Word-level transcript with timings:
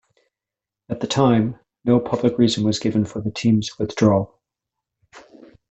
At 0.89 0.99
the 0.99 1.05
time, 1.05 1.59
no 1.85 1.99
public 1.99 2.39
reason 2.39 2.63
was 2.63 2.79
given 2.79 3.05
for 3.05 3.21
the 3.21 3.29
team's 3.29 3.77
withdrawal. 3.77 4.41